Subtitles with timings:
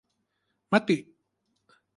[0.71, 0.97] มติ